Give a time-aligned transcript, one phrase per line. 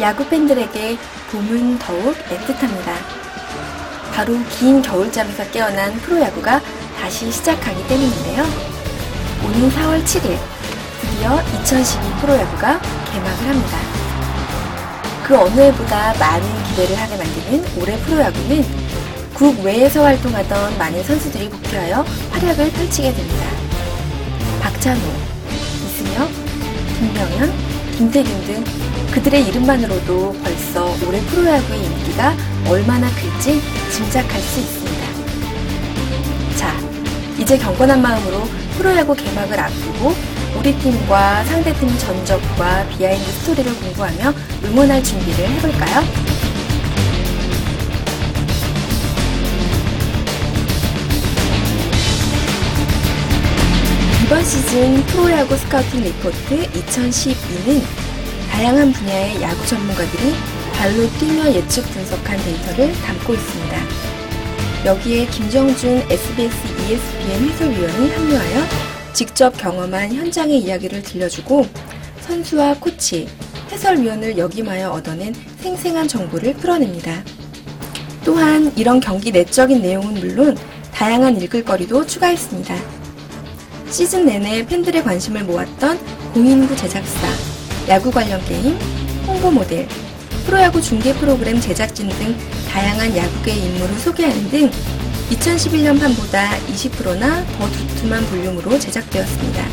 [0.00, 0.96] 야구 팬들에게
[1.32, 2.94] 봄은 더욱 애틋합니다.
[4.14, 6.60] 바로 긴 겨울잠에서 깨어난 프로야구가
[7.00, 8.44] 다시 시작하기 때문인데요.
[9.44, 10.38] 오는 4월 7일
[11.00, 12.80] 드디어 2012 프로야구가
[13.12, 13.78] 개막을 합니다.
[15.24, 18.64] 그 어느 해보다 많은 기대를 하게 만드는 올해 프로야구는
[19.34, 23.46] 국 외에서 활동하던 많은 선수들이 복귀하여 활약을 펼치게 됩니다.
[24.62, 25.00] 박찬호,
[25.50, 26.28] 이승엽,
[26.98, 28.64] 김병현, 김태균 등
[29.10, 32.32] 그들의 이름만으로도 벌써 올해 프로야구의 인기가
[32.68, 35.06] 얼마나 클지 짐작할 수 있습니다.
[36.56, 36.78] 자,
[37.36, 38.44] 이제 경건한 마음으로
[38.76, 40.14] 프로야구 개막을 앞두고
[40.60, 44.32] 우리 팀과 상대 팀 전적과 behind story를 공부하며
[44.66, 46.37] 응원할 준비를 해볼까요?
[54.28, 57.80] 이번 시즌 프로야구 scouting report 2012는
[58.50, 60.34] 다양한 분야의 야구 전문가들이
[60.74, 63.78] 발로 뛰며 예측 분석한 데이터를 담고 있습니다.
[64.84, 68.64] 여기에 김정준 SBS ESPN 해설위원이 합류하여
[69.14, 71.64] 직접 경험한 현장의 이야기를 들려주고
[72.20, 73.28] 선수와 코치,
[73.72, 77.24] 해설위원을 역임하여 얻어낸 생생한 정보를 풀어냅니다.
[78.26, 80.54] 또한 이런 경기 내적인 내용은 물론
[80.92, 82.97] 다양한 읽을거리도 추가했습니다.
[83.90, 85.98] 시즌 내내 팬들의 관심을 모았던
[86.34, 87.26] 공인구 제작사,
[87.88, 88.76] 야구 관련 게임,
[89.26, 89.88] 홍보 모델,
[90.46, 92.36] 프로야구 중계 프로그램 제작진 등
[92.68, 94.70] 다양한 야구계 인물을 소개하는 등
[95.30, 99.66] 2011년 판보다 20%나 더 두툼한 볼륨으로 제작되었습니다.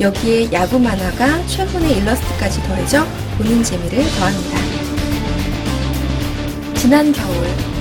[0.00, 3.06] 여기에 야구 만화가 최근의 일러스트까지 더해져
[3.38, 4.58] 보는 재미를 더합니다.
[6.74, 7.71] 지난 겨울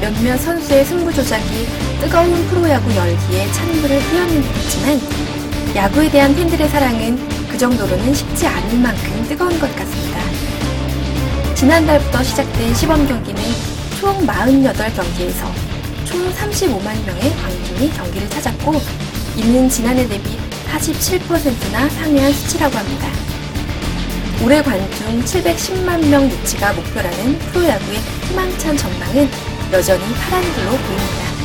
[0.00, 1.66] 몇몇 선수의 승부 조작이
[2.00, 5.00] 뜨거운 프로야구 열기에 찬물을 끼얹는 듯했지만
[5.74, 10.20] 야구에 대한 팬들의 사랑은 그 정도로는 쉽지 않을 만큼 뜨거운 것 같습니다.
[11.54, 13.42] 지난달부터 시작된 시범 경기는
[13.98, 15.50] 총 48경기에서
[16.04, 18.74] 총 35만 명의 관중이 경기를 찾았고
[19.36, 20.38] 이는 지난해 대비
[20.70, 23.08] 47%나 상회한 수치라고 합니다.
[24.44, 27.98] 올해 관중 710만 명 유치가 목표라는 프로야구의
[28.28, 31.35] 희망찬 전망은 여전히 파란 불로 보입니다.